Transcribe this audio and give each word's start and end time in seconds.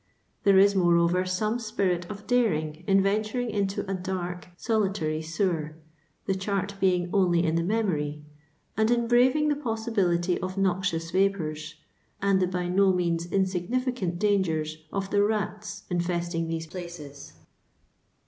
There 0.45 0.57
is, 0.57 0.73
moreover, 0.73 1.25
some 1.27 1.59
spirit 1.59 2.09
of 2.09 2.25
daring 2.25 2.83
in 2.87 3.03
venturing 3.03 3.51
into 3.51 3.87
a 3.87 3.93
dork, 3.93 4.47
solitary 4.57 5.21
sewer, 5.21 5.75
the 6.25 6.33
chart 6.33 6.73
being 6.79 7.11
only 7.13 7.43
in 7.45 7.53
the 7.53 7.61
memory, 7.61 8.23
and 8.75 8.89
in 8.89 9.07
braving 9.07 9.49
the 9.49 9.55
possibility 9.55 10.39
of 10.39 10.57
noxious 10.57 11.11
vapours, 11.11 11.75
and 12.19 12.39
the 12.41 12.47
by 12.47 12.67
no 12.67 12.91
means 12.91 13.31
insignificant 13.31 14.17
dangers 14.17 14.75
of 14.91 15.11
the 15.11 15.21
rats 15.21 15.83
infesting 15.91 16.47
these 16.47 16.65
places. 16.65 17.33